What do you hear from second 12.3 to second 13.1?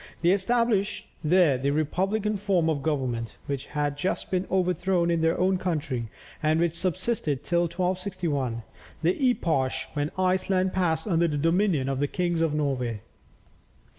of Norway.